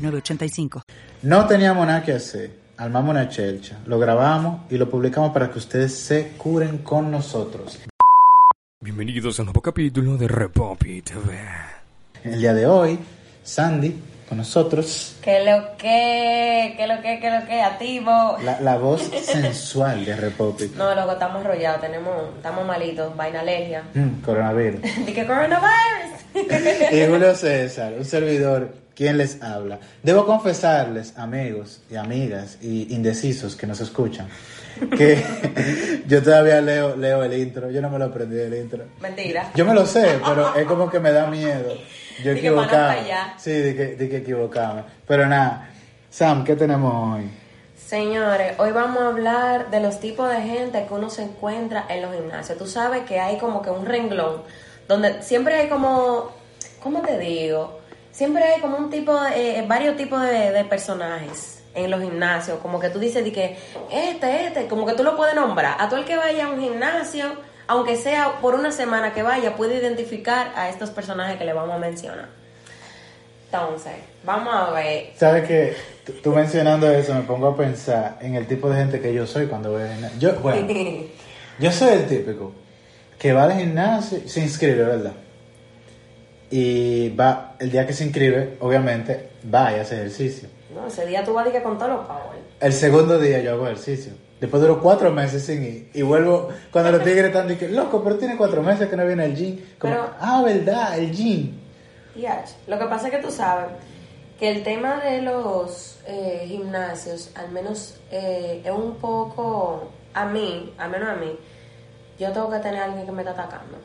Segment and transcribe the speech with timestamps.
[0.00, 0.84] 906985.
[1.22, 2.58] No teníamos nada que hacer.
[2.76, 7.78] Armamos una chelcha, lo grabamos y lo publicamos para que ustedes se curen con nosotros.
[8.80, 11.38] Bienvenidos a un nuevo capítulo de Repopi TV.
[12.24, 12.98] El día de hoy,
[13.42, 13.94] Sandy
[14.30, 18.38] con nosotros, Que lo que, que lo que, que lo que, activo.
[18.44, 20.72] la, la voz sensual de Republic.
[20.76, 23.82] No, loco, estamos enrollados, tenemos, estamos malitos, vaina alergia.
[23.92, 24.80] Mm, coronavirus.
[25.04, 25.66] ¿De qué coronavirus?
[26.92, 29.78] Y Julio César, un servidor, quien les habla.
[30.02, 34.28] Debo confesarles, amigos y amigas y indecisos que nos escuchan,
[34.94, 37.70] que yo todavía leo, leo el intro.
[37.70, 38.84] Yo no me lo aprendí el intro.
[39.00, 39.52] Mentira.
[39.54, 41.78] Yo me lo sé, pero es como que me da miedo.
[42.22, 43.10] Yo equivocarme.
[43.38, 44.84] Sí, de que, de que equivocarme.
[45.08, 45.70] Pero nada,
[46.10, 47.30] Sam, ¿qué tenemos hoy?
[47.74, 52.02] Señores, hoy vamos a hablar de los tipos de gente que uno se encuentra en
[52.02, 52.58] los gimnasios.
[52.58, 54.42] Tú sabes que hay como que un renglón
[54.86, 56.32] donde siempre hay como,
[56.82, 57.79] ¿cómo te digo?
[58.12, 62.58] Siempre hay como un tipo, de, eh, varios tipos de, de personajes en los gimnasios.
[62.58, 63.56] Como que tú dices de que
[63.90, 65.76] este, este, como que tú lo puedes nombrar.
[65.78, 67.26] A todo el que vaya a un gimnasio,
[67.66, 71.76] aunque sea por una semana que vaya, puede identificar a estos personajes que le vamos
[71.76, 72.28] a mencionar.
[73.46, 73.94] Entonces,
[74.24, 75.12] vamos a ver.
[75.16, 75.76] ¿Sabes que
[76.22, 79.46] Tú mencionando eso me pongo a pensar en el tipo de gente que yo soy
[79.46, 80.18] cuando voy al gimnasio.
[80.18, 80.66] Yo, bueno,
[81.58, 82.52] yo soy el típico
[83.18, 85.12] que va al gimnasio, se inscribe, ¿verdad?
[86.50, 90.48] Y va, el día que se inscribe, obviamente, va y hace ejercicio.
[90.74, 92.38] No, ese día tú vas a que con todos los power.
[92.60, 94.12] El segundo día yo hago ejercicio.
[94.40, 95.90] Después duro cuatro meses sin ir.
[95.92, 99.24] Y vuelvo, cuando los tigres están diciendo, loco, pero tiene cuatro meses que no viene
[99.24, 99.60] al gym.
[99.78, 101.58] Como, Pero- ah, verdad, el gym.
[102.16, 103.66] Yach, Lo que pasa es que tú sabes
[104.38, 110.72] que el tema de los eh, gimnasios, al menos eh, es un poco, a mí,
[110.78, 111.38] al menos a mí,
[112.18, 113.76] yo tengo que tener a alguien que me está atacando.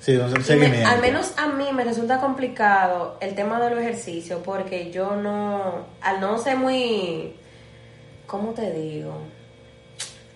[0.00, 4.90] Sí, me- al menos a mí me resulta complicado el tema de los ejercicios porque
[4.90, 7.34] yo no, al no ser muy,
[8.26, 9.14] ¿cómo te digo?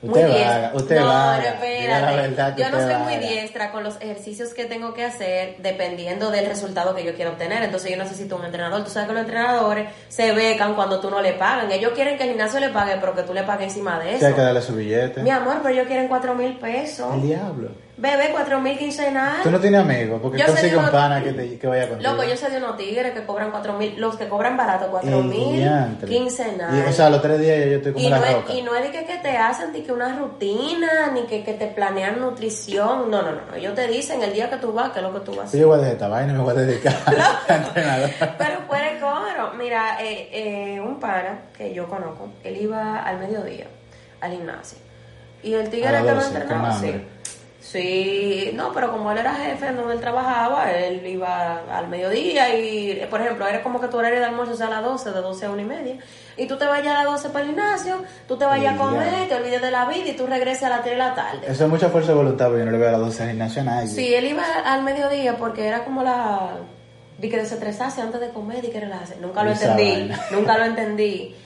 [0.04, 0.50] Usted diestra.
[0.56, 1.54] vaga, usted no, vaga.
[2.00, 6.32] no, la Yo no soy muy diestra con los ejercicios que tengo que hacer dependiendo
[6.32, 7.62] del resultado que yo quiero obtener.
[7.62, 8.82] Entonces yo necesito un entrenador.
[8.82, 11.70] Tú sabes que los entrenadores se becan cuando tú no le pagan.
[11.70, 14.26] Ellos quieren que el gimnasio le pague, pero que tú le pagues encima de eso.
[14.26, 15.22] hay que darle su billete.
[15.22, 17.14] Mi amor, pero ellos quieren cuatro mil pesos.
[17.14, 17.68] El diablo.
[18.02, 19.44] Bebé, cuatro mil quincenal.
[19.44, 22.10] Tú no tienes amigos, porque Yo consigue un pana que, te, que vaya contigo.
[22.10, 25.20] Loco, yo sé de unos tigres que cobran cuatro mil, los que cobran barato cuatro
[25.20, 26.08] El mil diantre.
[26.08, 26.76] quincenal.
[26.76, 28.52] Y, o sea, los tres días yo estoy como y la no, roca.
[28.52, 31.44] es, y no es de que, que te hacen ni que una rutina, ni que,
[31.44, 33.08] que te planean nutrición.
[33.08, 33.54] No, no, no, no.
[33.54, 35.44] Ellos te dicen el día que tú vas, qué es lo que tú vas a
[35.44, 35.60] hacer.
[35.60, 36.94] yo voy a dejar esta vaina me voy a dedicar
[37.48, 38.10] a entrenador.
[38.36, 39.52] Pero fuera de coro.
[39.56, 43.66] Mira, eh, eh, un pana que yo conozco, él iba al mediodía
[44.20, 44.78] al gimnasio.
[45.44, 47.00] Y el tigre que lo 12, con entrenaba, sí.
[47.62, 53.06] Sí, no, pero como él era jefe donde él trabajaba, él iba al mediodía y,
[53.08, 55.46] por ejemplo, era como que tu horario de almuerzo sea a las 12, de 12
[55.46, 55.96] a 1 y media.
[56.36, 59.28] Y tú te vayas a las 12 para el gimnasio, tú te vayas a comer,
[59.28, 61.38] te olvides de la vida y tú regreses a las 3 de la tarde.
[61.46, 63.28] Eso es mucha fuerza de voluntad, porque yo no le veo a las 12 al
[63.30, 63.88] gimnasio a nadie.
[63.88, 66.56] Sí, él iba al mediodía porque era como la...
[67.18, 69.16] Vi que desestresarse antes de comer y que relajarse.
[69.20, 70.20] Nunca lo Esa entendí, vaina.
[70.32, 71.36] nunca lo entendí.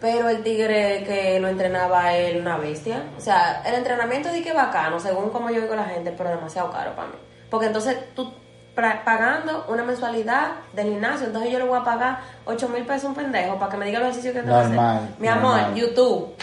[0.00, 3.02] Pero el tigre que lo entrenaba él, una bestia.
[3.16, 6.70] O sea, el entrenamiento di que bacano, según como yo digo la gente, pero demasiado
[6.70, 7.14] caro para mí.
[7.50, 8.32] Porque entonces tú
[8.74, 13.08] pagando una mensualidad del gimnasio, entonces yo le voy a pagar 8 mil pesos a
[13.08, 14.76] un pendejo para que me diga los ejercicios que tengo que hacer.
[14.76, 15.74] Normal, Mi amor, normal.
[15.74, 16.34] YouTube.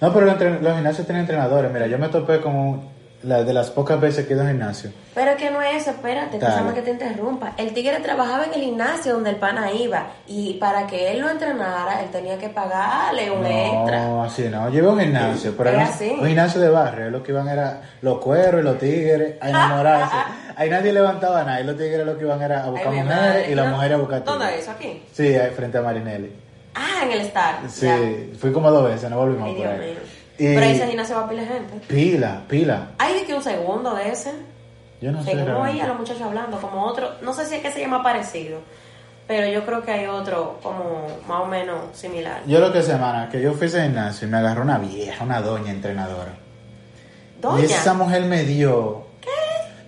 [0.00, 1.72] No, pero los, los gimnasios tienen entrenadores.
[1.72, 2.92] Mira, yo me topé como
[3.22, 4.90] la, de las pocas veces que he ido al gimnasio.
[5.14, 6.72] Pero que no es eso, espérate, Dale.
[6.74, 7.52] que te interrumpa.
[7.56, 11.28] El tigre trabajaba en el gimnasio donde el pana iba y para que él lo
[11.28, 14.06] entrenara, él tenía que pagarle un extra.
[14.06, 14.68] No, así no.
[14.70, 16.16] Yo iba a un gimnasio, pero no- así.
[16.20, 17.10] un gimnasio de barrio.
[17.10, 20.16] Lo que iban era los cueros y los tigres a enamorarse.
[20.56, 21.60] Ahí nadie levantaba nada.
[21.60, 23.50] Y los tigres lo que iban era a buscar Ay, mujeres madre.
[23.50, 24.38] y las No, mujeres a buscar tigres.
[24.38, 24.70] ¿Dónde es eso?
[24.72, 25.02] ¿Aquí?
[25.12, 26.32] Sí, frente a Marinelli.
[26.74, 27.56] Ah, en el Star.
[27.68, 28.38] Sí, Ya.
[28.38, 29.90] fui como dos veces, no volvimos Ay, por Dios ahí.
[29.90, 29.98] mío.
[30.38, 31.74] Y Pero ahí gimnasio va a pila de gente.
[31.88, 32.90] pila, pila.
[32.98, 34.32] Hay de que un segundo de ese.
[35.00, 35.34] Yo no sé.
[35.34, 35.60] Realmente.
[35.60, 38.60] oí a los muchachos hablando, como otro, no sé si es que se llama parecido,
[39.26, 42.42] pero yo creo que hay otro como más o menos similar.
[42.46, 44.78] Yo lo que sé, mana, que yo fui a ese gimnasio y me agarró una
[44.78, 46.32] vieja, una doña entrenadora.
[47.40, 47.62] Doña.
[47.62, 49.06] Y esa mujer me dio.
[49.20, 49.30] ¿Qué?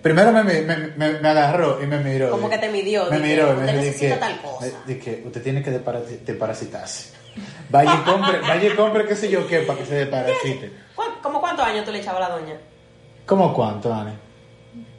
[0.03, 2.31] Primero me, me, me, me agarró y me miró.
[2.31, 4.67] Como que te midió, Me miró y "Usted me dijo necesita que, tal cosa".
[4.87, 7.20] me- dije, usted tiene que deparasi- deparasitarse.
[7.71, 10.73] Vaya y compre, vaya y compre qué sé yo qué para que se deparasite.
[10.97, 12.55] ¿Cuán- ¿Cómo cuántos años tú le echabas a la doña?
[13.27, 14.13] ¿Cómo cuánto, Ani?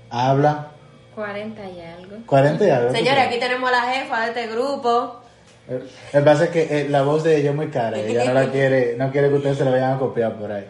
[0.10, 0.68] Habla.
[1.16, 2.18] 40 y algo.
[2.26, 2.92] 40 y algo.
[2.92, 5.18] Señores, aquí tenemos a la jefa de este grupo.
[6.12, 7.98] Que pasa es que eh, la voz de ella es muy cara.
[7.98, 10.66] Ella no la quiere, no quiere que ustedes se la vayan a copiar por ahí.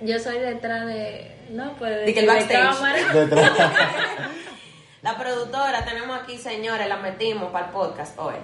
[0.00, 1.36] Yo soy detrás de.
[1.50, 2.06] No, pues.
[2.06, 3.12] De que el de backstage.
[3.14, 3.52] Detrás.
[5.02, 8.34] La productora, tenemos aquí, señores, la metimos para el podcast hoy.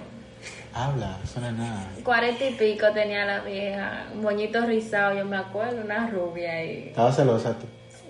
[0.73, 1.87] Habla, suena nada.
[2.03, 4.07] 40 y pico tenía la vieja.
[4.13, 6.89] Un moñito rizado, yo me acuerdo, una rubia y.
[6.89, 7.65] Estaba celosa tú.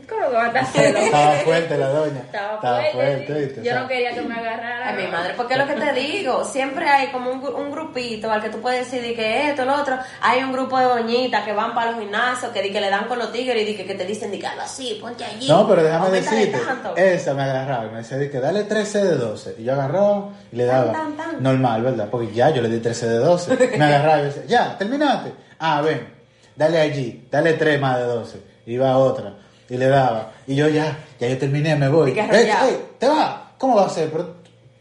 [0.08, 1.06] ¿Cómo que a celosa?
[1.06, 2.22] Estaba fuerte la doña.
[2.22, 3.34] Estaba fuerte.
[3.34, 3.64] ¿viste?
[3.64, 4.90] yo no quería que me agarrara.
[4.90, 8.32] Ay, mi madre, porque es lo que te digo, siempre hay como un, un grupito
[8.32, 9.98] al que tú puedes decir de que esto, lo otro.
[10.22, 13.06] Hay un grupo de doñitas que van para los gimnasios, que, di que le dan
[13.08, 15.48] con los tigres y di que, que te dicen, di que hazlo así, ponte allí.
[15.48, 16.60] No, pero déjame decirte,
[16.96, 19.56] esa me agarraba y me decía de que dale 13 de 12.
[19.60, 21.44] Y yo agarraba y le daba Tan, tan, tan.
[21.44, 22.08] normal, ¿verdad?
[22.12, 23.78] Porque ya yo le di 13 de 12.
[23.78, 25.34] Me agarraba y decía, ya, terminaste.
[25.60, 26.08] Ah, ven,
[26.56, 28.40] dale allí, dale 3 más de 12.
[28.68, 29.34] Iba a otra
[29.70, 30.32] y le daba.
[30.48, 32.12] Y yo ya, ya yo terminé, me voy.
[32.12, 33.52] Y Ey, ey, ¿Te va?
[33.58, 34.10] ¿Cómo va a ser?
[34.12, 34.36] Pero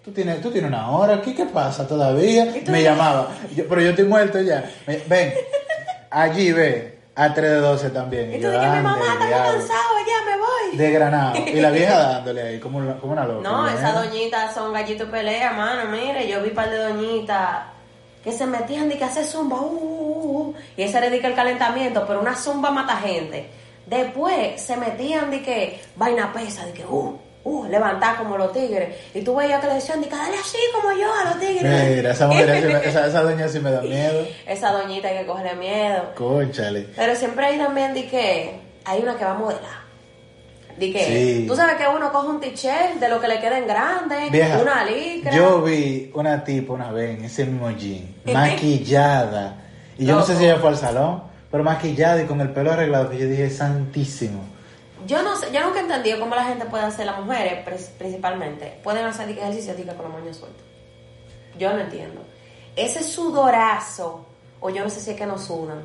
[0.05, 2.47] tú tienes, tú tienes una hora aquí, ¿qué pasa todavía?
[2.57, 2.71] ¿Y tú?
[2.73, 4.71] Me llamaba, Yo- pero yo estoy muerto ya.
[4.87, 5.33] Me- ven,
[6.11, 8.31] allí ve, a 3 de 12 también.
[8.35, 9.53] Y tú yo, di que mi "Ande, mamá está muy diablo".
[9.59, 10.77] cansado, ya me voy.
[10.79, 11.37] De granado.
[11.47, 13.49] Y la vieja dándole ahí, como una, como una loca.
[13.49, 13.75] No, ¿eh?
[13.77, 15.91] esas doñitas son gallitos de pelea, mano.
[15.91, 17.59] Mire, yo vi un par de doñitas
[18.25, 21.27] que se metían de que hacer zumba, uh, uh, uh, y ese era de que
[21.27, 23.49] el calentamiento, pero una zumba mata gente.
[23.87, 28.97] Después se metían de que vaina pesa, de que uh, uh, levantar como los tigres.
[29.15, 31.97] Y tú veías que le decían, de que dale así como yo a los tigres.
[31.97, 32.49] Mira, esa mujer,
[32.85, 34.27] esa, esa doña sí me da miedo.
[34.47, 36.03] Esa doñita hay que cogerle miedo.
[36.97, 39.85] Pero siempre hay también de que hay una que va a modelar.
[40.79, 41.45] De que Sí.
[41.47, 44.85] tú sabes que uno coge un t-shirt de lo que le queden grande, Vieja, una
[44.85, 45.31] licra.
[45.31, 49.57] yo vi una tipa una vez en ese mismo jean, maquillada.
[49.99, 51.23] Y yo no sé si ella fue al salón,
[51.55, 54.41] pero maquillada y con el pelo arreglado, que yo dije, santísimo.
[55.07, 57.65] Yo no sé, yo nunca he entendido cómo la gente puede hacer, las mujeres
[57.97, 60.65] principalmente, pueden hacer ejercicio con los moños sueltos.
[61.57, 62.23] Yo no entiendo.
[62.75, 64.27] Ese sudorazo,
[64.59, 65.79] o yo no sé si es que nos sudan.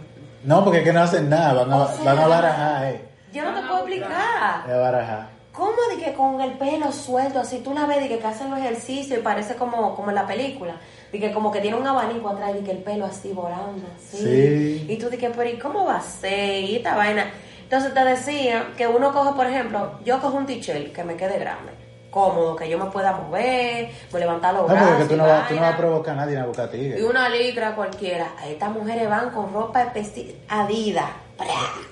[0.43, 3.05] No, porque es que no hacen nada, van a, O sea, van a barajar, eh.
[3.31, 4.71] Yo no te puedo explicar.
[4.71, 5.29] A barajar.
[5.53, 8.49] ¿Cómo de que con el pelo suelto así tú la ves de que, que hacen
[8.49, 10.77] los ejercicios y parece como, como en la película?
[11.11, 14.17] De que como que tiene un abanico atrás y que el pelo así volando así.
[14.17, 14.85] Sí.
[14.89, 16.63] Y tú dices, pero ¿y cómo va a ser?
[16.63, 17.31] Y esta vaina.
[17.63, 21.37] Entonces te decía que uno coge, por ejemplo, yo cojo un t-shirt que me quede
[21.37, 21.71] grande,
[22.09, 25.07] cómodo, que yo me pueda mover, me levantar los No, porque brazos.
[25.07, 26.77] tú y no, vas, tú no vas a provocar a nadie en la boca Y
[26.77, 27.05] tigre.
[27.05, 28.27] una licra cualquiera.
[28.47, 29.91] Estas mujeres van con ropa
[30.47, 31.09] Adidas.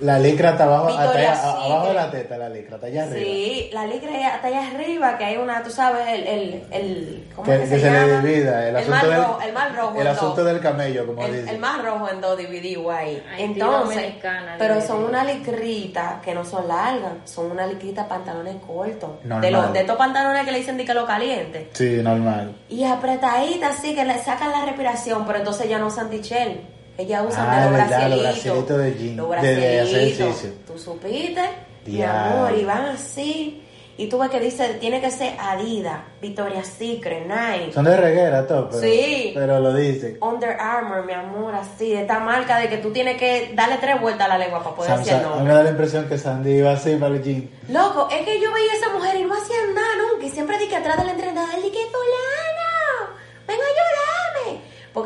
[0.01, 3.19] La licra está abajo, hasta allá- abajo de la teta, la licra, está allá arriba.
[3.25, 7.45] Sí, la licra está allá arriba, que hay una, tú sabes, el, el, el ¿cómo
[7.45, 8.05] que, es que, que se, se, llama?
[8.21, 10.45] le divida el, asunto mal del, rojo, el mal rojo el en asunto dos.
[10.45, 13.23] del camello como el, dice el más rojo en dos dividido ahí.
[13.33, 14.13] Ay, Entonces,
[14.59, 19.09] pero son una licrita que no son largas, son una licrita pantalones cortos.
[19.23, 19.41] Normal.
[19.41, 21.69] De, los, de estos pantalones que le dicen de que lo caliente.
[21.73, 26.09] sí normal Y apretadita así, que le sacan la respiración, pero entonces ya no usan
[26.09, 26.61] tichel.
[26.97, 30.49] Ella usa Ah, de los verdad, los bracelitos de jean, Los de- de hacer ejercicio.
[30.65, 31.41] Tú supiste,
[31.85, 33.63] mi amor, y van así.
[33.99, 38.45] Y tú ves que dice, tiene que ser Adidas, Victoria's Secret, Nike, son de reguera
[38.45, 39.31] todo pero, Sí.
[39.33, 43.17] pero lo dicen Under Armour, mi amor, así, de esta marca de que tú tienes
[43.17, 45.53] que darle tres vueltas a la lengua para poder Sam- el Sam- a mí me
[45.53, 48.71] da la impresión que Sandy iba así para el jean Loco, es que yo veía
[48.71, 50.25] a esa mujer y no hacían nada nunca.
[50.27, 52.56] Y siempre dije atrás del entrenador, dije, fulano.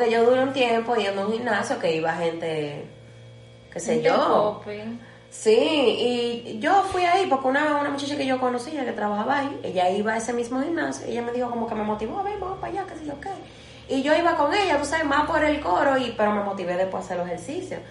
[0.01, 2.87] Porque yo duré un tiempo yendo a un gimnasio que iba gente,
[3.71, 4.59] qué sé Gente yo.
[5.29, 9.59] Sí, y yo fui ahí porque una, una muchacha que yo conocía que trabajaba ahí,
[9.61, 12.57] ella iba a ese mismo gimnasio, ella me dijo como que me motivó, ven, vamos
[12.57, 13.29] para allá, qué sé yo qué.
[13.93, 16.75] Y yo iba con ella, tú sabes, más por el coro, y, pero me motivé
[16.77, 17.81] después a hacer los ejercicios.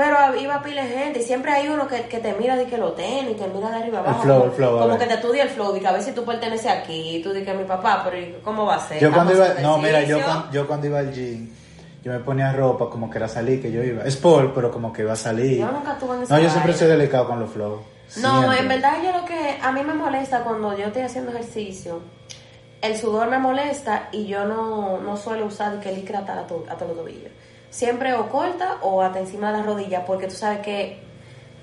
[0.00, 2.92] Pero iba pile gente y siempre hay uno que, que te mira de que lo
[2.92, 4.22] tiene y te mira de arriba abajo.
[4.22, 6.02] flow, como, el flow, a Como que te estudia el flow, de que a ver
[6.02, 8.88] si tú perteneces aquí, y tú dices que mi papá, pero ¿y ¿cómo va a
[8.88, 8.98] ser?
[8.98, 10.18] yo cuando iba a no mira yo
[10.50, 11.50] yo cuando iba al jean
[12.02, 14.04] yo me ponía ropa como que era salir que yo iba.
[14.04, 15.58] Sport pero como que iba a salir.
[15.58, 17.80] Yo nunca tuve en esa no yo siempre soy delicado con los flows
[18.22, 22.00] No, en verdad yo lo que a mí me molesta cuando yo estoy haciendo ejercicio,
[22.80, 26.86] el sudor me molesta y yo no, no suelo usar que licra la to- hasta
[26.86, 27.30] los tobillos.
[27.70, 31.00] Siempre o corta o hasta encima de la rodilla, porque tú sabes que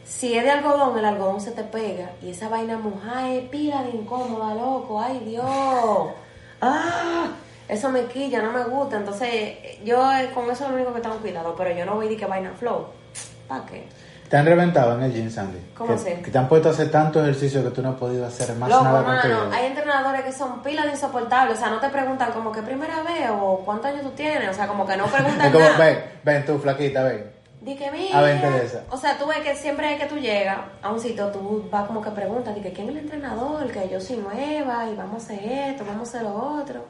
[0.08, 3.84] si es de algodón, el algodón se te pega y esa vaina mojada es pila
[3.84, 5.02] de incómoda, loco.
[5.02, 5.46] Ay, Dios.
[6.62, 7.32] Ah,
[7.68, 8.98] eso me quilla, no me gusta.
[8.98, 12.08] Entonces, yo eh, con eso es lo único que tengo cuidado, pero yo no voy
[12.08, 12.88] de que vaina flow.
[13.48, 13.86] ¿Para qué?
[14.30, 15.58] Te han reventado en el gym, Sandy.
[15.78, 16.22] ¿Cómo que, así?
[16.22, 18.70] que te han puesto a hacer tanto ejercicio que tú no has podido hacer más
[18.70, 19.50] Loco, nada mano, vida.
[19.58, 23.04] hay entrenadores que son pilas de insoportables, o sea, no te preguntan como que primera
[23.04, 25.78] vez o cuántos años tú tienes, o sea, como que no preguntan Es como, nada.
[25.78, 27.32] ven, ven tú, flaquita, ven.
[27.62, 28.84] Di que mira, A vente de esa.
[28.92, 32.02] o sea, tú ves que siempre que tú llegas a un sitio, tú vas como
[32.02, 35.26] que preguntas, di que quién es el entrenador, que yo soy nueva y vamos a
[35.26, 36.86] hacer esto, vamos a hacer lo otro.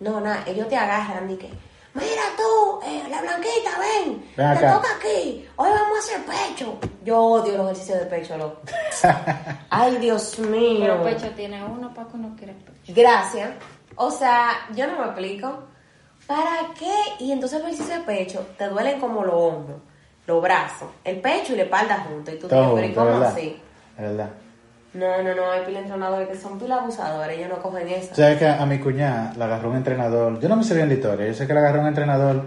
[0.00, 1.48] No, nada, ellos te agarran y que,
[1.94, 6.78] mira tú, eh, la blanquita, ven, Ven te toca aquí, hoy vamos a hacer pecho.
[7.04, 8.62] Yo odio los ejercicios de pecho, loco.
[9.70, 10.80] Ay, Dios mío.
[10.80, 12.92] Pero pecho tiene uno para que uno quiere pecho.
[12.94, 13.50] Gracias.
[13.96, 15.64] O sea, yo no me explico.
[16.26, 16.94] ¿Para qué?
[17.18, 19.78] Y entonces los ejercicios de pecho te duelen como los hombros,
[20.26, 22.34] los brazos, el pecho y la espalda juntos.
[22.34, 23.60] Y tú Todo dices, pero ¿y junto, cómo así?
[23.96, 24.30] Es verdad.
[24.94, 28.14] No, no, no, hay pila de entrenadores que son pila abusadores, ellos no cogen eso.
[28.14, 30.38] ¿Sabes que a mi cuñada la agarró un entrenador?
[30.40, 32.46] Yo no me sé bien la historia, yo sé que la agarró un entrenador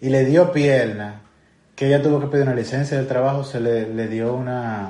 [0.00, 1.20] y le dio pierna,
[1.76, 4.88] que ella tuvo que pedir una licencia del trabajo, se le, le dio una...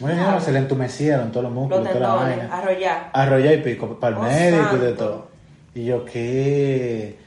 [0.00, 0.40] ¿Cómo le llaman?
[0.40, 2.48] Se le entumecieron todos los músculos, Los toda la vaina.
[2.56, 3.10] arrollar.
[3.12, 5.28] Arrolla y pico, para el Oh, médico y de todo.
[5.74, 7.18] Y yo, ¿qué?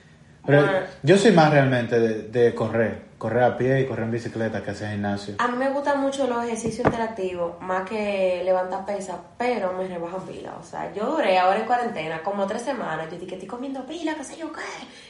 [0.45, 0.77] Pero Bueno.
[1.03, 4.71] yo soy más realmente de, de correr, correr a pie y correr en bicicleta que
[4.71, 5.35] hacer gimnasio.
[5.37, 10.21] A mí me gustan mucho los ejercicios interactivos, más que levantar pesas, pero me rebajan
[10.21, 10.55] pila.
[10.59, 13.11] O sea, yo duré ahora en cuarentena como tres semanas.
[13.11, 14.61] Yo dije, estoy comiendo pila, qué sé yo qué.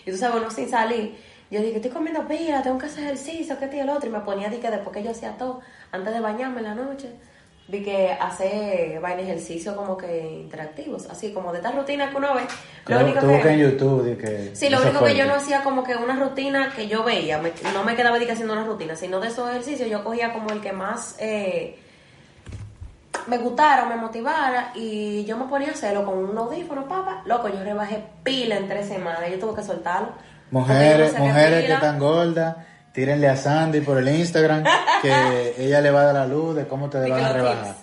[0.06, 1.18] Y tú sabes, uno sin salir.
[1.50, 4.10] Yo dije, estoy comiendo pila, tengo que hacer ejercicio, que este y el otro.
[4.10, 5.62] Y me ponía, dije, después que yo hacía todo,
[5.94, 7.15] antes de bañarme en la noche,
[7.72, 12.34] vi que hacer vaina ejercicio como que interactivos, así como de estas rutinas que uno
[12.36, 12.42] ve.
[12.42, 13.50] Lo Creo- único tú que...
[13.54, 14.50] en YouTube que...
[14.54, 17.54] Sí, lo único que yo no hacía como que una rutina que yo veía, me-
[17.74, 20.74] no me quedaba haciendo una rutina, sino de esos ejercicios yo cogía como el que
[20.74, 21.78] más eh,
[23.28, 27.22] me gustara o me motivara y yo me ponía a hacerlo con un audífono, papá.
[27.25, 30.10] Loco, yo rebajé pila en tres semanas, yo tuve que soltarlo.
[30.51, 32.56] no Mujeres, mujeres que están gordas,
[32.93, 34.63] tírenle a Sandy por el Instagram,
[35.01, 37.75] que ella le va a dar la luz de cómo te van a rebajar.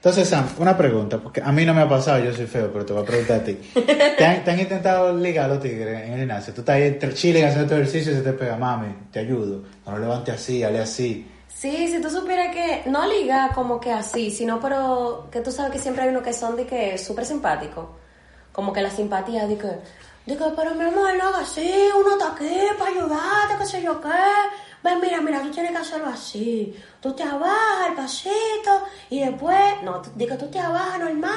[0.00, 2.86] Entonces, Sam, una pregunta, porque a mí no me ha pasado, yo soy feo, pero
[2.86, 3.52] te voy a preguntar a ti.
[4.16, 6.54] ¿Te han, te han intentado ligar los tigres en el gimnasio?
[6.54, 9.62] Tú estás ahí entre chile haciendo tu ejercicio y se te pega, mami, te ayudo.
[9.84, 11.30] No lo levante así, hale así.
[11.48, 15.72] Sí, si tú supieras que no liga como que así, sino pero que tú sabes
[15.72, 17.84] que siempre hay unos que son de que súper simpáticos.
[18.52, 19.68] Como que la simpatía de que,
[20.30, 23.82] de que, pero mi amor, no hagas así, uno está aquí para ayudarte, qué sé
[23.82, 24.08] yo qué.
[24.82, 26.74] Ven, mira, mira, tú tienes que hacerlo así.
[27.02, 31.34] Tú te abajas al pasito y después, no, que tú te abajas normal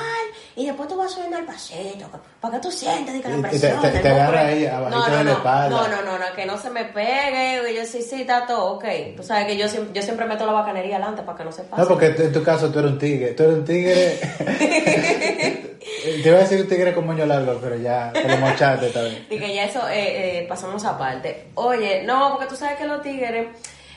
[0.56, 2.10] y después tú vas subiendo al pasito.
[2.40, 3.82] Para que tú sientes de que Y- la te- presión.
[3.82, 5.70] te- el te agarra ahí, abajito no, no, de la no, espalda.
[5.70, 7.70] No, no, no, no, que no se me pegue.
[7.72, 8.86] y Yo sí, sí, está todo, ok.
[9.18, 11.64] Tú sabes que yo, siempre- yo siempre meto la bacanería adelante para que no se
[11.64, 11.82] pase.
[11.82, 13.32] No, porque en tu caso tú eres un tigre.
[13.34, 14.20] Tú eres un tigre.
[16.04, 19.26] te iba a decir un tigre con moño largo, pero ya te lo mochaste también.
[19.30, 21.48] Que ya eso eh, eh, pasamos aparte.
[21.56, 23.48] Oye, no, porque tú sabes que los tigres,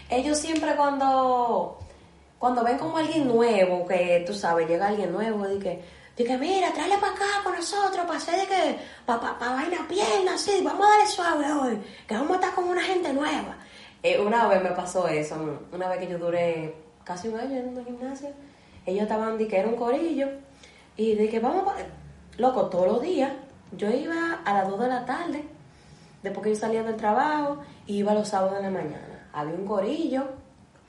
[0.08, 1.78] ellos siempre cuando,
[2.38, 6.96] cuando ven como alguien nuevo, que tú sabes, llega alguien nuevo, de que mira, tráele
[6.98, 10.86] para acá con nosotros, para hacer de que, para pa, pa vaina pierna, así, vamos
[10.86, 13.56] a darle suave hoy, que vamos a estar con una gente nueva.
[14.02, 15.36] Eh, una vez me pasó eso,
[15.72, 18.30] una vez que yo duré casi un año en un gimnasio,
[18.86, 20.28] ellos estaban, que era un corillo,
[20.96, 21.64] y de que vamos,
[22.38, 23.32] loco, todos los días,
[23.72, 25.44] yo iba a las 2 de la tarde,
[26.22, 29.28] después que yo salía del trabajo, iba los sábados de la mañana.
[29.32, 30.24] Había un corillo,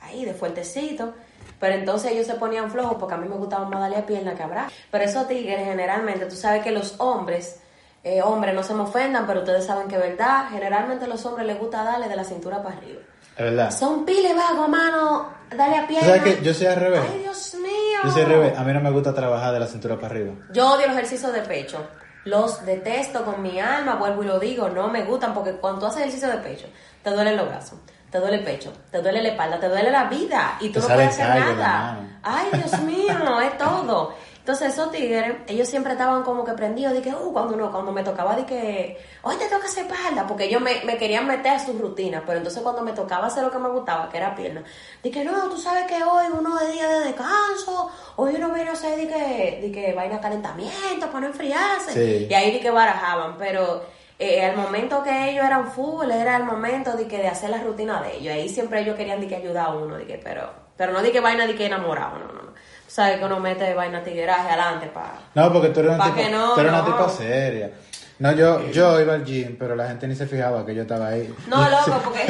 [0.02, 1.14] ahí, de fuertecito,
[1.60, 4.36] pero entonces ellos se ponían flojos porque a mí me gustaba más darle a pierna
[4.36, 4.72] que abrazar.
[4.92, 7.60] Pero esos tigres generalmente, tú sabes que los hombres,
[8.04, 11.26] eh, hombres no se me ofendan, pero ustedes saben que es verdad, generalmente a los
[11.26, 13.02] hombres les gusta darle de la cintura para arriba.
[13.36, 13.72] Es verdad.
[13.72, 16.08] Son piles vagos, mano, dale a ¿Tú pierna.
[16.08, 17.02] sabes que yo soy al revés?
[17.12, 17.67] Ay, Dios mío.
[18.04, 18.58] Yo soy revés.
[18.58, 20.34] A mí no me gusta trabajar de la cintura para arriba.
[20.52, 21.88] Yo odio los ejercicios de pecho.
[22.26, 25.86] Los detesto con mi alma, vuelvo y lo digo, no me gustan porque cuando tú
[25.86, 26.68] haces ejercicio de pecho,
[27.02, 27.80] te duelen los brazos,
[28.12, 30.88] te duele el pecho, te duele la espalda, te duele la vida y tú Te
[30.90, 32.00] no puedes hacer nada.
[32.24, 34.14] Ay, Dios mío, es todo.
[34.48, 37.92] Entonces esos tigres, ellos siempre estaban como que prendidos de que, uh, cuando no, cuando
[37.92, 41.52] me tocaba de que, hoy te toca hacer espalda, porque ellos me, me querían meter
[41.52, 44.34] a sus rutinas, pero entonces cuando me tocaba hacer lo que me gustaba, que era
[44.34, 44.64] pierna,
[45.04, 48.70] de que no, tú sabes que hoy uno de día de descanso, hoy uno viene
[48.70, 52.28] a hacer de que, de que vaina calentamiento para no enfriarse, Sí.
[52.30, 53.84] y ahí de que barajaban, pero
[54.18, 57.58] eh, al momento que ellos eran full, era el momento de que de hacer la
[57.62, 60.50] rutina de ellos, ahí siempre ellos querían de que ayudar a uno, de que, pero,
[60.78, 62.48] pero no de que vaina de que enamorado, no, no, no.
[62.88, 65.20] Sabes que uno mete vaina tigueraje adelante para...
[65.36, 66.86] No, porque tú eres una, Pa' tipa, que no, tú eres una no.
[66.86, 67.72] tipa seria.
[68.20, 71.10] No, yo, yo iba al gym, pero la gente ni se fijaba que yo estaba
[71.10, 71.32] ahí.
[71.48, 72.26] No, loco, porque...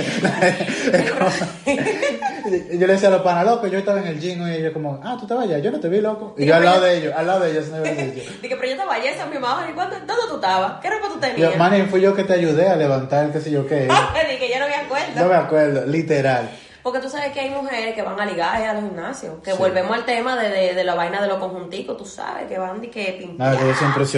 [2.78, 5.00] yo le decía a los panas, loco, yo estaba en el gym y ellos como,
[5.02, 6.36] ah, tú estabas allá, yo no te vi, loco.
[6.38, 7.82] Y yo al lado de ellos, al lado de ellos, no.
[7.84, 10.82] Dije, pero yo te vaya esa mi mamá, ¿y cuándo, dónde tú estabas?
[10.82, 11.58] ¿Qué ropa tú Yo, tenías?
[11.58, 13.88] man, fui yo que te ayudé a levantar el qué sé yo qué.
[14.30, 15.22] Dije, yo no me acuerdo.
[15.22, 16.50] No me acuerdo, literal.
[16.88, 19.42] Porque tú sabes que hay mujeres que van a ligar a los gimnasios.
[19.44, 19.58] Que Sí.
[19.60, 22.80] volvemos al tema de, de, de la vaina de los conjunticos, tú sabes, que van
[22.80, 23.58] de que pintar.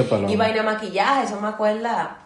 [0.07, 0.31] Paloma.
[0.31, 2.17] Y vaina de maquillaje, eso me acuerda.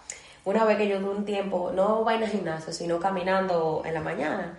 [0.43, 4.01] Una vez que yo tuve un tiempo, no vaina de gimnasio, sino caminando en la
[4.01, 4.57] mañana.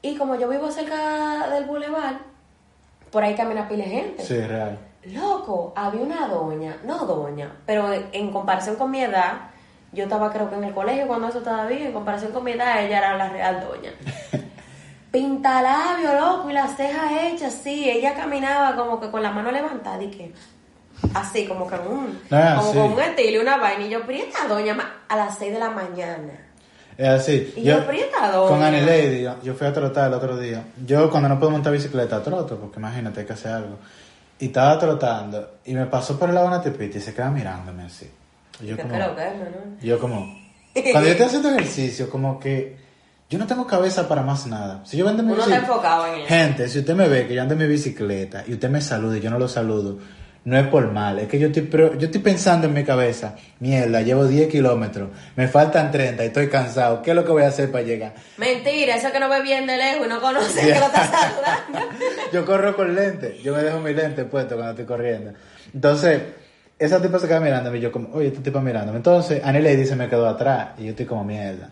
[0.00, 2.20] Y como yo vivo cerca del bulevar,
[3.10, 4.22] por ahí camina pila de gente.
[4.24, 4.78] Sí, real.
[5.04, 9.50] Loco, había una doña, no doña, pero en, en comparación con mi edad,
[9.92, 12.82] yo estaba creo que en el colegio cuando eso todavía, en comparación con mi edad,
[12.82, 13.92] ella era la real doña.
[15.12, 20.02] Pintalabio, loco, y las cejas hechas, sí, ella caminaba como que con la mano levantada
[20.02, 20.32] y que
[21.14, 22.78] así, como que un, Ah, como sí.
[22.78, 24.76] con un estilo y una vaina, y yo, pero ¿y esta doña
[25.08, 26.32] a las 6 de la mañana.
[26.96, 27.52] Es así.
[27.56, 28.48] Y yo aprieta, doña.
[28.48, 30.64] Con Annie Lady, yo- yo fui a trotar el otro día.
[30.86, 33.78] Yo cuando no puedo montar bicicleta troto, porque imagínate, hay que hacer algo.
[34.38, 37.84] Y estaba trotando y me pasó por el lado una tipita y se queda mirándome
[37.84, 38.10] así.
[38.60, 39.06] Y yo ¿Qué como, que no?
[39.82, 40.36] yo como,
[40.74, 42.76] cuando yo estoy haciendo ejercicio, como que
[43.32, 44.82] yo no tengo cabeza para más nada.
[44.84, 46.28] Si yo vendo mi Uno está enfocado en eso.
[46.28, 49.16] Gente, si usted me ve que yo ando en mi bicicleta y usted me saluda
[49.16, 50.00] y yo no lo saludo,
[50.44, 54.02] no es por mal, es que yo estoy, yo estoy pensando en mi cabeza, mierda,
[54.02, 57.48] llevo 10 kilómetros, me faltan 30 y estoy cansado, ¿qué es lo que voy a
[57.48, 58.12] hacer para llegar?
[58.36, 61.96] Mentira, eso que no ve bien de lejos y no conoce que lo está saludando.
[62.34, 65.32] Yo corro con lente, yo me dejo mi lente puesto cuando estoy corriendo.
[65.72, 66.20] Entonces,
[66.78, 68.98] esa tipa se queda mirándome y yo como, oye, esta tipa mirándome.
[68.98, 71.70] Entonces, Annie Lady se me quedó atrás y yo estoy como mierda.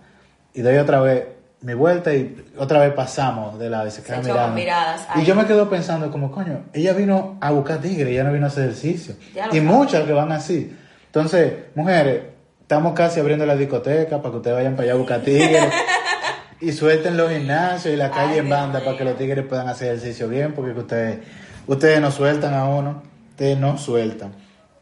[0.54, 1.24] Y doy otra vez
[1.62, 4.54] mi vuelta y otra vez pasamos de echó mirando.
[4.54, 8.32] miradas Y yo me quedo pensando como, coño, ella vino a buscar tigre, ella no
[8.32, 9.14] vino a hacer ejercicio.
[9.52, 10.74] Y muchas que van así.
[11.06, 12.22] Entonces, mujeres,
[12.62, 15.64] estamos casi abriendo la discoteca para que ustedes vayan para allá a buscar tigres.
[16.60, 19.44] y suelten los gimnasios y la calle Ay, en Dios banda para que los tigres
[19.46, 21.18] puedan hacer ejercicio bien, porque que ustedes,
[21.66, 24.34] ustedes no sueltan a uno, ustedes no sueltan.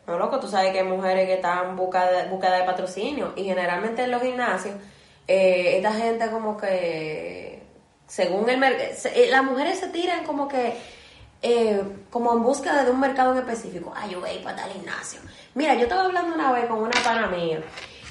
[0.06, 4.04] No, loco, tú sabes que hay mujeres que están buscada, buscada de patrocinio y generalmente
[4.04, 4.74] en los gimnasios,
[5.28, 7.62] eh, esta gente como que,
[8.06, 8.90] según el mercado,
[9.30, 10.74] las mujeres se tiran como que,
[11.42, 13.92] eh, como en búsqueda de un mercado en específico.
[13.94, 15.20] Ay, yo voy para tal gimnasio.
[15.54, 17.60] Mira, yo estaba hablando una vez con una pana mía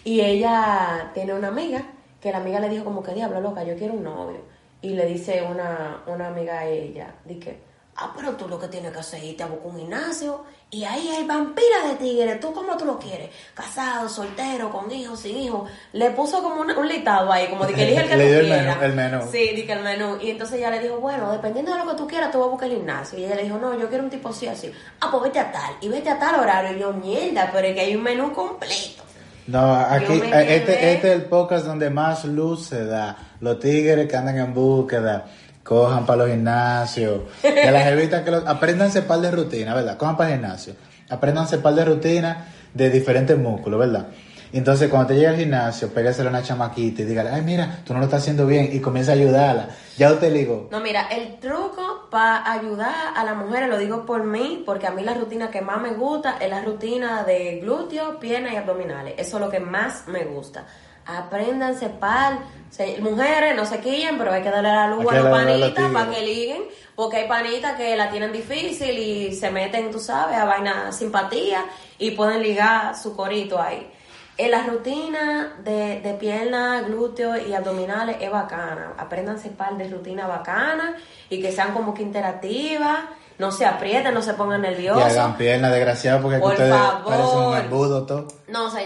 [0.04, 1.84] y ella tiene una amiga
[2.22, 4.42] que la amiga le dijo como que, diablo, loca, yo quiero un novio.
[4.82, 7.60] Y le dice una, una amiga a ella, di que,
[7.96, 10.84] ah, pero tú lo que tienes que hacer es irte a buscar un gimnasio y
[10.84, 13.30] ahí hay vampiras de tigres, ¿tú cómo tú lo quieres?
[13.54, 15.70] Casado, soltero, con hijos, sin hijos.
[15.94, 18.30] Le puso como una- un listado ahí, como de que elige el que Le tú
[18.32, 18.66] dio el quieras.
[18.80, 19.26] menú, el menú.
[19.32, 20.18] Sí, di que el menú.
[20.22, 22.52] Y entonces ella le dijo, bueno, dependiendo de lo que tú quieras, tú vas a
[22.52, 23.18] buscar el gimnasio.
[23.18, 24.72] Y ella le dijo, no, yo quiero un tipo así, así.
[25.00, 25.74] Ah, pues vete a tal.
[25.80, 26.76] Y vete a tal horario.
[26.76, 29.04] Y yo, mierda, pero es que hay un menú completo.
[29.48, 33.16] No, aquí, eh, este, este es el podcast donde más luz se da.
[33.40, 35.26] Los tigres que andan en búsqueda,
[35.68, 37.22] cojan para los gimnasios.
[37.42, 39.98] Que las evitan que los, apréndanse par de rutinas, ¿verdad?
[39.98, 40.76] Cojan para el gimnasio.
[41.10, 42.38] Apréndanse par de rutinas
[42.74, 44.08] de diferentes músculos, ¿verdad?
[44.54, 47.92] Entonces, cuando te llega al gimnasio, pégaselo a una chamaquita y dígale, ay, mira, tú
[47.92, 49.68] no lo estás haciendo bien, y comienza a ayudarla.
[49.98, 54.06] Ya usted le digo, No, mira, el truco para ayudar a las mujeres, lo digo
[54.06, 57.60] por mí, porque a mí la rutina que más me gusta es la rutina de
[57.60, 59.16] glúteos, piernas y abdominales.
[59.18, 60.66] Eso es lo que más me gusta.
[61.08, 62.40] Apréndanse par.
[62.70, 66.12] se- mujeres, no se quillen, pero hay que darle la luz a los panitas para
[66.12, 66.64] que liguen,
[66.96, 71.64] porque hay panitas que la tienen difícil y se meten, tú sabes, a vaina simpatía
[71.98, 73.90] y pueden ligar su corito ahí.
[74.38, 78.94] En la rutina de, de piernas, glúteos y abdominales es bacana.
[78.98, 80.92] Apréndanse par de rutinas bacanas
[81.30, 83.00] y que sean como que interactivas.
[83.40, 85.04] No se aprieten, no se pongan y nerviosos.
[85.04, 87.04] hagan piernas, desgraciadas, porque Por ustedes favor.
[87.06, 88.28] parecen un embudo todo.
[88.48, 88.82] No, o sea,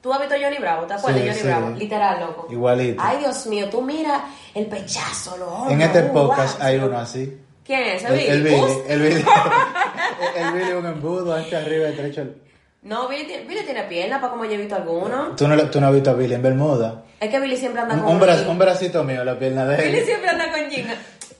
[0.00, 1.46] tú has visto Johnny Bravo, ¿te acuerdas Sí, de Johnny sí.
[1.48, 1.70] Bravo?
[1.76, 2.46] Literal, loco.
[2.50, 3.02] Igualito.
[3.04, 5.72] Ay, Dios mío, tú mira el pechazo, los hombros.
[5.72, 7.38] En este uh, podcast wow, hay uno así.
[7.64, 8.04] ¿Quién es?
[8.04, 8.54] El, ¿Ese el Billy?
[8.56, 9.24] Billy, el Billy,
[10.36, 12.34] el Billy es un embudo, antes arriba, al-
[12.82, 15.34] No, Billy, tiene- Billy tiene piernas, para como yo he visto alguno.
[15.36, 17.04] Tú no, tú no has visto a Billy en Bermuda.
[17.20, 18.48] Es que Billy siempre anda Un, con un, bra- jean.
[18.48, 20.04] un bracito mío, la pierna de Billy él.
[20.06, 20.86] siempre anda con jean.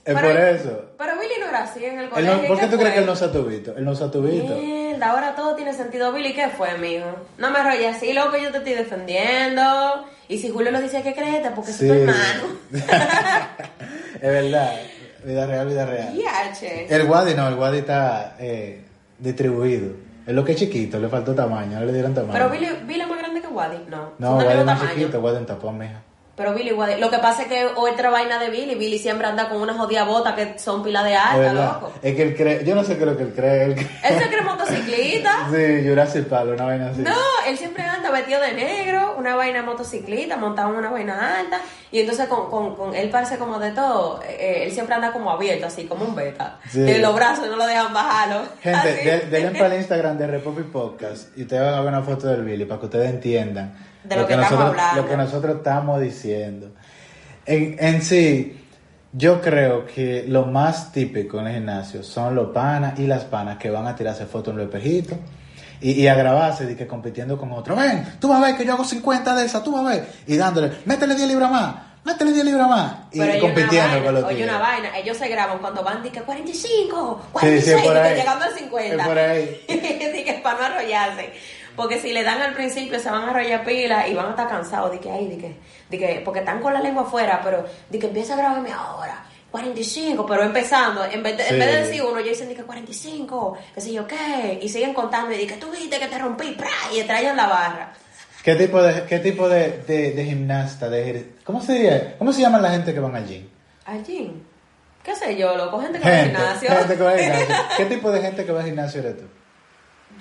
[0.05, 0.81] Es por eso.
[0.97, 2.35] Pero Billy no era así en el colegio.
[2.35, 3.75] no- ¿Por qué ¿qué tú crees que él no usa tubito?
[3.77, 4.53] Él no usa tubito.
[5.01, 6.11] Ahora todo tiene sentido.
[6.11, 7.05] Billy, ¿qué fue, mijo?
[7.37, 10.05] No me rolles así, loco, yo te estoy defendiendo.
[10.27, 11.47] Y si Julio lo dice, ¿qué crees?
[11.55, 11.85] Porque Sí.
[11.85, 12.59] es tu hermano.
[14.15, 14.73] es verdad.
[15.23, 16.13] Vida real, vida real.
[16.15, 16.93] Yache.
[16.93, 18.83] El Wadi no, el Wadi está eh,
[19.17, 19.91] distribuido.
[20.25, 22.33] Es lo que es chiquito, le faltó tamaño, no le dieron tamaño.
[22.33, 23.85] Pero Billy, Billy es más grande que Waddy.
[23.89, 24.95] No, no, Wadi es más tamaño.
[24.99, 26.01] chiquito, Wadi en tapón, mija.
[26.39, 26.71] Pero Billy.
[26.97, 28.75] Lo que pasa es que otra vaina de Billy.
[28.75, 31.91] Billy siempre anda con unas jodidas botas que son pila de alta, loco.
[32.01, 33.63] Es que él cree, yo no sé qué es lo que él cree.
[33.65, 35.31] Él cree- Él se cree motociclista.
[35.51, 37.01] sí, Jurassic Park, una vaina así.
[37.01, 37.13] No,
[37.45, 41.59] él siempre anda vestido de negro, una vaina motociclista, montado en una vaina alta,
[41.91, 45.31] y entonces con, con, con él parece como de todo, eh, él siempre anda como
[45.31, 46.59] abierto, así como un beta.
[46.71, 46.79] Sí.
[46.79, 48.43] Y los brazos no lo dejan bajarlo.
[48.61, 52.27] Gente, denle para el Instagram de Republic Podcast y ustedes van a ver una foto
[52.27, 55.01] del Billy para que ustedes entiendan De lo que estamos nosotros, hablando.
[55.01, 56.71] lo que nosotros estamos diciendo.
[57.45, 58.55] En, en sí,
[59.11, 63.57] Yo creo que lo más típico en el gimnasio son los panas y las panas
[63.57, 65.17] que van a tirarse fotos en los espejitos
[65.81, 67.75] y, y a grabarse de que compitiendo con otro.
[67.75, 70.07] Ven, tú vas a ver que yo hago 50 de esas, tú vas a ver.
[70.27, 72.93] Y dándole, métele 10 libras más, métele 10 libras más.
[73.11, 74.49] Y Pero compitiendo una con vaina, los oye tigres.
[74.51, 78.07] una vaina, ellos se graban cuando van que 45, Sí, 46, sí, por de que
[78.07, 78.15] ahí.
[78.15, 78.95] llegando al 50.
[79.01, 79.61] Es por ahí.
[80.29, 81.33] Que para no arrollarse.
[81.79, 84.49] Porque si le dan al principio se van a arrollar pila y van a estar
[84.49, 84.91] cansados.
[84.91, 85.55] De que, ay, de que,
[85.89, 89.23] de que, porque están con la lengua afuera, pero de que empieza a grabarme ahora.
[89.49, 93.57] 45, pero empezando, en vez de, en vez de decir uno, ya dicen que 45,
[93.73, 96.67] qué sé yo qué, y siguen contando y que tú viste que te rompí, ¡pra!
[96.93, 97.93] y traen la barra.
[98.43, 102.17] ¿Qué tipo de, qué tipo de, de, de gimnasta, de ¿cómo se diría?
[102.17, 103.47] ¿Cómo se llaman la gente que van al gym?
[103.85, 104.33] Allí,
[105.01, 106.69] qué sé yo, loco, gente que va al gimnasio.
[106.71, 107.55] gente que va al gimnasio.
[107.77, 109.38] ¿Qué tipo de gente que va al gimnasio eres tú?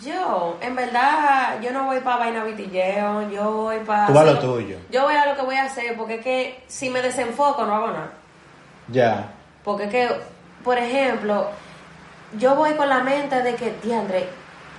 [0.01, 4.07] Yo, en verdad, yo no voy para vaina vitilleo, yo voy para...
[4.07, 4.77] Tú vas a lo tuyo.
[4.91, 7.75] Yo voy a lo que voy a hacer, porque es que si me desenfoco no
[7.75, 8.13] hago nada.
[8.89, 9.31] Ya.
[9.65, 10.09] Porque es que,
[10.63, 11.49] por ejemplo,
[12.39, 14.29] yo voy con la mente de que, diandre,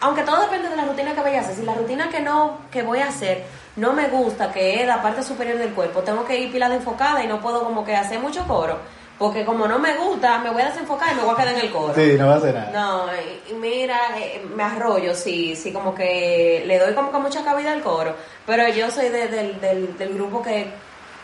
[0.01, 2.59] aunque todo depende de la rutina que vaya a hacer, si la rutina que no,
[2.71, 3.43] que voy a hacer
[3.75, 6.75] no me gusta, que es la parte superior del cuerpo, tengo que ir pila de
[6.75, 8.77] enfocada y no puedo como que hacer mucho coro,
[9.19, 11.59] porque como no me gusta, me voy a desenfocar y me voy a quedar en
[11.59, 11.93] el coro.
[11.93, 12.71] Sí, no va a hacer nada.
[12.71, 17.17] No, y- y mira, eh, me arroyo, sí, sí, como que le doy como que
[17.19, 18.15] mucha cabida al coro,
[18.47, 20.71] pero yo soy de- del, del, del grupo que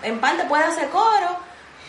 [0.04, 1.38] en parte puede hacer coro,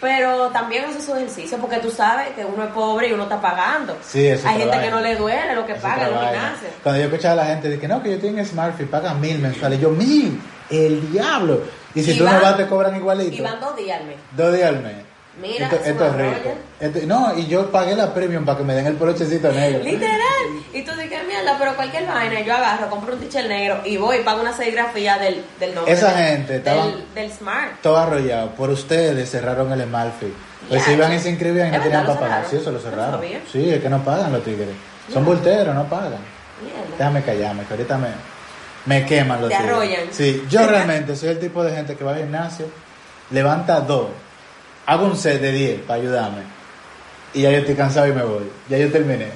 [0.01, 3.41] pero también hace su ejercicio, porque tú sabes que uno es pobre y uno está
[3.41, 3.97] pagando.
[4.07, 6.33] Sí, eso Hay gente que no le duele lo que Eso paga otra vaina.
[6.41, 6.71] gimnasios.
[6.83, 9.39] Cuando yo escuchaba a la gente de que no, que yo tengo Smartfit, pagan mil
[9.39, 9.81] mensuales.
[9.81, 10.41] Yo, mil,
[10.71, 11.63] el diablo.
[11.95, 13.35] Y si Y tú no vas, te cobran igualito.
[13.35, 14.17] Y van dos días al mes.
[14.33, 15.06] Dos días al mes.
[15.41, 16.55] Mira, esto, es rico.
[16.81, 19.83] Esto- no, y yo pagué la premium para que me den el polochecito negro.
[19.85, 20.19] Literal.
[20.73, 24.17] Y tú dices, mierda, pero cualquier vaina, yo agarro, compro un t-shirt negro y voy
[24.17, 25.93] y pago una serigrafía del, del nombre.
[25.93, 27.81] Esa del- gente Del, del Smart.
[27.83, 28.51] Todo arrollado.
[28.53, 30.33] Por ustedes cerraron el Smartfit.
[30.69, 32.45] Pues se iban y se inscribían y no ¿Es tenían para pagar.
[32.51, 33.21] Sí, eso lo no cerraron.
[33.53, 34.69] Sí, es que no pagan los tigres.
[35.13, 36.19] Son volteros, no pagan.
[36.99, 38.09] Déjame callarme, que ahorita me,
[38.87, 39.73] me queman los Te tigres.
[39.73, 40.01] arrollan.
[40.11, 42.67] Sí, yo realmente soy el tipo de gente que va al gimnasio,
[43.31, 44.09] levanta dos,
[44.87, 46.43] hago un set de 10 para ayudarme,
[47.35, 48.51] y ya yo estoy cansado y me voy.
[48.69, 49.29] Ya yo terminé.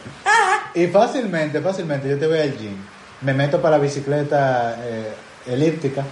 [0.74, 2.76] Y fácilmente, fácilmente, yo te voy al gym,
[3.22, 5.12] me meto para la bicicleta eh,
[5.46, 6.02] elíptica,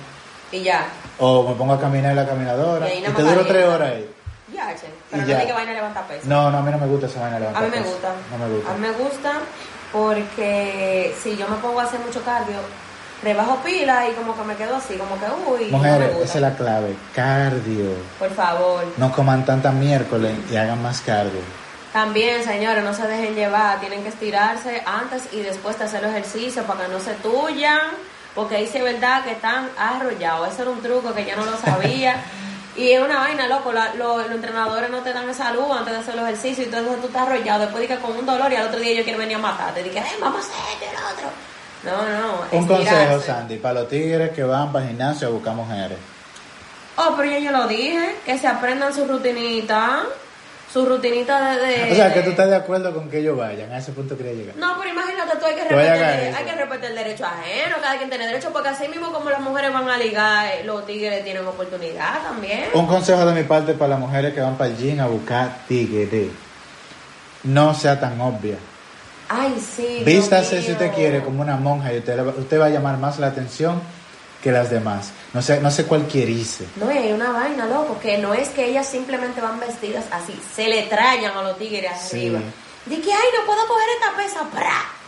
[0.50, 0.86] Y ya.
[1.18, 3.74] o me pongo a caminar en la caminadora, Y y, te duro tres calienta.
[3.74, 4.10] horas ahí.
[4.52, 4.86] Ya, che.
[5.10, 5.46] Pero Y no ya.
[5.46, 6.22] que vaina levanta peso.
[6.26, 7.90] No, no, a mí no me gusta esa vaina A levantar mí me peso.
[7.90, 8.12] gusta.
[8.32, 8.70] No me gusta.
[8.70, 9.32] A mí me gusta
[9.92, 12.56] porque si yo me pongo a hacer mucho cardio,
[13.22, 15.26] rebajo pila y como que me quedo así, como que
[15.64, 17.94] uy, Mujeres, esa es la clave, cardio.
[18.18, 18.84] Por favor.
[18.96, 21.40] No coman tanta miércoles y hagan más cardio.
[21.92, 26.10] También, señores, no se dejen llevar, tienen que estirarse antes y después de hacer el
[26.10, 27.80] ejercicio para que no se tuyan,
[28.34, 30.48] porque ahí sí es verdad que están arrollados.
[30.52, 32.16] Ese era un truco que yo no lo sabía.
[32.76, 35.92] Y es una vaina, loco, la- lo- los entrenadores no te dan esa luz antes
[35.94, 38.52] de hacer los ejercicios y entonces tú estás arrollado, después de que con un dolor
[38.52, 40.94] y al otro día ellos quieren venir a matarte, dije, eh, vamos a hacer el
[40.96, 41.28] otro.
[41.84, 45.54] No, no, Un consejo, Sandy, para los tigres que van para el gimnasio a buscar
[45.54, 45.98] mujeres.
[46.96, 50.02] Oh, pero ya yo lo dije, que se aprendan su rutinita,
[50.72, 51.66] su rutinita de...
[51.84, 53.70] de- O sea, que tú estás de acuerdo con que ellos vayan.
[53.72, 54.56] A ese punto quería llegar.
[54.56, 56.02] No, pero imagínate tú, hay que respetar,
[56.36, 59.40] hay que respetar el derecho ajeno, cada quien tiene derecho, porque así mismo como las
[59.40, 62.64] mujeres van a ligar, eh, los tigres tienen oportunidad también.
[62.74, 65.58] Un consejo de mi parte para las mujeres que van para el gym a buscar
[65.68, 66.30] tigres.
[67.44, 68.56] No sea tan obvia.
[69.28, 70.02] Ay, sí.
[70.04, 73.26] Vístase si usted quiere como una monja y usted, usted va a llamar más la
[73.28, 73.80] atención
[74.42, 75.10] que las demás.
[75.34, 76.64] No sé, no sé cualquierice.
[76.76, 80.38] No, y hay una vaina, loco, que no es que ellas simplemente van vestidas así,
[80.54, 82.16] se le trayan a los tigres Sí.
[82.28, 82.40] arriba.
[82.86, 84.48] De que, ay, no puedo coger esta pesa.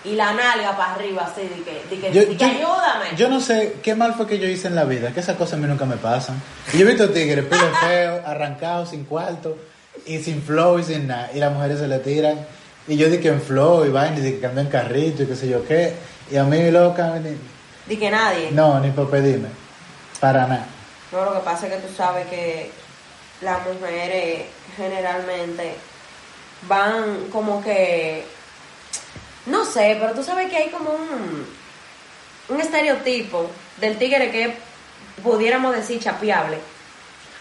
[0.05, 3.17] Y la nalga para arriba, así, de que, de que, Yo, de que yo- ayúdame.
[3.17, 5.55] yo no sé qué mal fue que yo hice en la vida, que esas cosas
[5.55, 6.43] a mí nunca me pasan.
[6.73, 9.57] Y yo he visto tigres, pelo feo, arrancados, sin cuarto,
[10.07, 11.31] y sin flow y sin nada.
[11.35, 12.39] Y las mujeres se le tiran.
[12.91, 15.37] Y yo dije en flow y vaina, y dije que ando en carrito y qué
[15.37, 15.95] sé yo qué.
[16.29, 17.37] Y a mí loca, ni-
[17.87, 18.51] De que nadie.
[18.51, 19.49] no, ni por pedirme.
[20.19, 20.67] Para nada.
[21.13, 22.73] No, lo que pasa es que tú sabes que
[23.43, 24.43] las mujeres
[24.77, 25.75] generalmente
[26.69, 28.25] van como que,
[29.47, 31.47] no sé, pero tú sabes que hay como un,
[32.49, 33.49] un estereotipo
[33.81, 34.53] del tigre que
[35.23, 36.59] pudiéramos decir chapeable,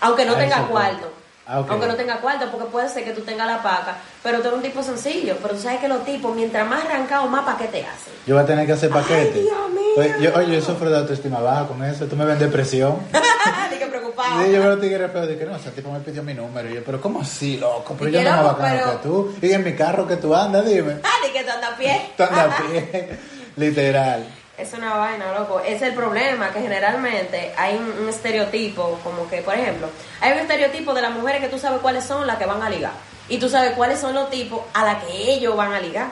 [0.01, 1.11] aunque no tenga cuarto.
[1.51, 1.65] Ah.
[1.67, 4.57] Aunque no tenga cuarto, porque puede ser que tú tengas la paca, pero tú eres
[4.57, 5.35] un tipo sencillo.
[5.41, 8.13] Pero tú sabes que los tipos, mientras más arrancados, más paquete hacen.
[8.27, 9.41] Yo voy a tener que hacer paquete.
[9.41, 9.81] Dios mío.
[9.95, 12.05] Pues, yo, oye, yo sufro de autoestima baja con eso.
[12.05, 12.97] Tú me ves depresión.
[13.71, 14.43] de que preocupado.
[14.45, 16.69] Sí, yo veo tigres de que no, ese tipo me pidió mi número.
[16.69, 17.95] Y yo, pero ¿cómo así, loco?
[17.97, 19.35] Pero yo no más bacano pero- que tú.
[19.41, 20.97] Y en mi carro que tú andas, dime.
[21.03, 22.11] Ah, de que tú andas a pie.
[22.15, 23.09] Tú andas a pie.
[23.55, 24.23] Literal.
[24.59, 25.61] Es una vaina, loco.
[25.61, 29.87] Es el problema, que generalmente hay un, un estereotipo, como que, por ejemplo,
[30.19, 32.69] hay un estereotipo de las mujeres que tú sabes cuáles son las que van a
[32.69, 32.91] ligar.
[33.29, 36.07] Y tú sabes cuáles son los tipos a las que ellos van a ligar.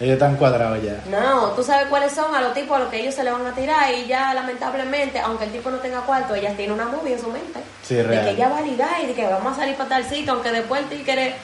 [0.00, 1.02] Ellos están cuadrados ya.
[1.08, 3.46] No, tú sabes cuáles son a los tipos a los que ellos se le van
[3.46, 7.12] a tirar y ya lamentablemente, aunque el tipo no tenga cuarto, ella tiene una movie
[7.12, 7.60] en su mente.
[7.82, 8.24] Sí, de real.
[8.24, 10.50] que ella va a ligar y de que vamos a salir para tal sitio, aunque
[10.50, 11.34] después el tigre...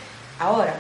[0.41, 0.73] Ahora,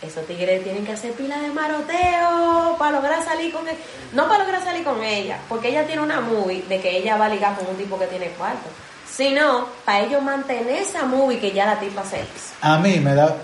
[0.00, 3.76] esos tigres tienen que hacer pila de maroteo para lograr salir con él.
[4.12, 7.26] No para lograr salir con ella, porque ella tiene una movie de que ella va
[7.26, 8.68] a ligar con un tipo que tiene cuarto.
[9.10, 12.54] Sino, para ellos mantener esa movie que ya la tipa se hizo.
[12.60, 13.34] A mí me da,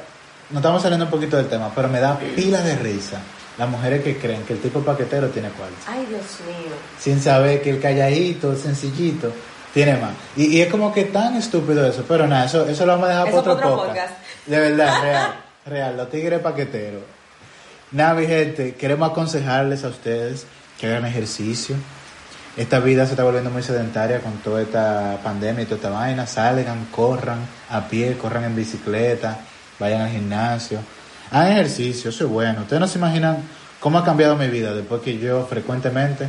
[0.50, 3.20] no estamos saliendo un poquito del tema, pero me da pila de risa
[3.58, 5.76] las mujeres que creen que el tipo paquetero tiene cuarto.
[5.86, 6.74] Ay, Dios mío.
[6.98, 9.32] Sin saber que el calladito, el sencillito,
[9.72, 10.12] tiene más.
[10.36, 13.10] Y, y es como que tan estúpido eso, pero nada, eso, eso lo vamos a
[13.10, 13.86] dejar para otro podcast.
[13.88, 14.12] podcast.
[14.46, 15.34] De verdad, real,
[15.66, 17.02] real, los tigres paqueteros.
[17.90, 20.46] Nada, mi gente, queremos aconsejarles a ustedes
[20.78, 21.76] que hagan ejercicio.
[22.56, 26.26] Esta vida se está volviendo muy sedentaria con toda esta pandemia y toda esta vaina.
[26.26, 27.38] Salgan, corran
[27.70, 29.38] a pie, corran en bicicleta,
[29.78, 30.80] vayan al gimnasio.
[31.30, 32.62] Hagan ejercicio, eso es bueno.
[32.62, 33.38] Ustedes no se imaginan
[33.80, 36.28] cómo ha cambiado mi vida después que yo frecuentemente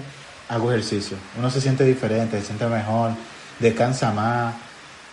[0.50, 1.18] hago ejercicio.
[1.38, 3.12] Uno se siente diferente, se siente mejor,
[3.60, 4.56] descansa más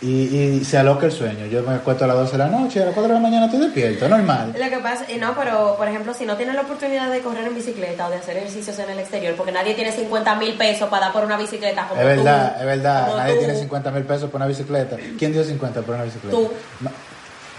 [0.03, 1.45] y, y se aloca el sueño.
[1.45, 3.19] Yo me acuesto a las 12 de la noche y a las 4 de la
[3.21, 4.53] mañana estoy despierto, normal.
[4.57, 7.47] Lo que pasa, y no, pero por ejemplo, si no tienes la oportunidad de correr
[7.47, 10.89] en bicicleta o de hacer ejercicios en el exterior, porque nadie tiene 50 mil pesos
[10.89, 13.15] para dar por una bicicleta como Es verdad, tú, es verdad.
[13.17, 13.39] Nadie tú.
[13.39, 14.97] tiene 50 mil pesos por una bicicleta.
[15.17, 16.35] ¿Quién dio 50 por una bicicleta?
[16.35, 16.51] Tú.
[16.81, 16.91] No.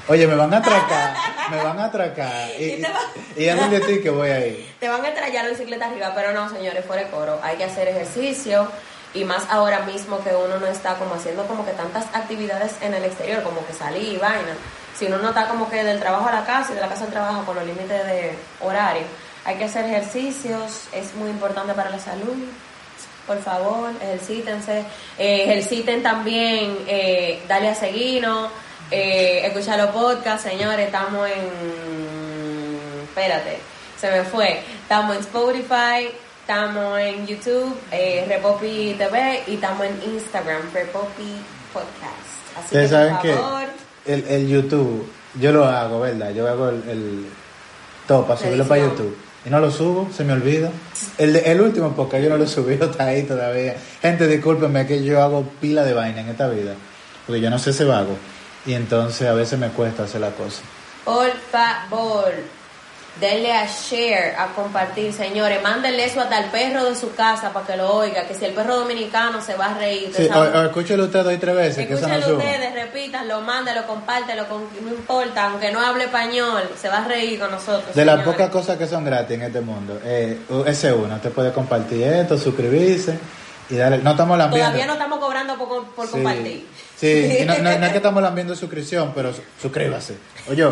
[0.07, 1.14] Oye, me van a atracar,
[1.50, 2.50] me van a atracar.
[2.59, 2.85] Y, Y
[3.38, 4.74] y, y hacen de ti que voy ahí.
[4.80, 7.40] Te van a estrellar la bicicleta arriba, pero no, señores, fuera de coro.
[7.42, 8.68] Hay que hacer ejercicio
[9.14, 12.94] y más ahora mismo que uno no está como haciendo como que tantas actividades en
[12.94, 14.57] el exterior, como que salir y vaina.
[14.98, 17.05] Si uno no está como que del trabajo a la casa y de la casa
[17.05, 19.05] al trabajo con los límites de horario,
[19.44, 22.35] hay que hacer ejercicios, es muy importante para la salud.
[23.27, 24.85] Por favor, ejercítense.
[25.18, 28.50] Eh, ejerciten también, eh, dale a seguirnos,
[28.90, 30.87] eh, escucha los podcasts, señores.
[30.87, 31.50] Estamos en.
[33.05, 33.59] Espérate,
[33.98, 34.61] se me fue.
[34.83, 36.11] Estamos en Spotify,
[36.44, 41.37] estamos en YouTube, eh, Repopi TV y estamos en Instagram, Repopi
[41.72, 41.88] Podcast.
[42.54, 43.22] Así Ustedes que, saben por
[44.04, 46.35] que el, el YouTube, yo lo hago, ¿verdad?
[46.35, 47.26] Yo hago el, el
[48.07, 48.83] todo para subirlo para.
[48.83, 49.16] YouTube.
[49.46, 50.70] Y no lo subo, se me olvida.
[51.16, 53.76] El, el último porque yo no lo subí, está ahí todavía.
[54.02, 56.74] Gente, discúlpenme que yo hago pila de vaina en esta vida.
[57.26, 58.18] Porque yo no sé ese vago.
[58.66, 60.61] Y entonces a veces me cuesta hacer la cosa.
[61.07, 62.35] por favor,
[63.20, 65.62] denle a share, a compartir, señores.
[65.62, 68.27] Mándenle eso hasta el perro de su casa para que lo oiga.
[68.27, 70.11] Que si el perro dominicano se va a reír.
[70.14, 72.18] Sí, ustedes o, escúchelo usted dos y tres veces, no suma.
[72.18, 77.38] ustedes, repítanlo, mándalo, compártelo, con, no importa, aunque no hable español, se va a reír
[77.38, 77.94] con nosotros.
[77.94, 81.53] De las pocas cosas que son gratis en este mundo, eh, ese uno, usted puede
[81.53, 83.18] compartir esto, suscribirse
[83.70, 83.98] y darle.
[83.98, 84.66] No estamos lambiendo.
[84.68, 86.12] Todavía no estamos cobrando por, por Sí.
[86.12, 86.66] compartir.
[86.96, 90.16] Sí, no, no- no es que estamos lambiendo suscripción, pero su- suscríbase.
[90.50, 90.62] Oye,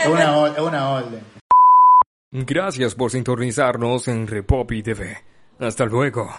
[0.00, 1.39] es una, es una orden.
[2.32, 5.18] Gracias por sintonizarnos en Repopi TV.
[5.58, 6.30] Hasta luego.